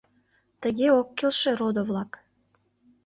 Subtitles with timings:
[0.61, 2.11] Тыге ок келше, родо-влак...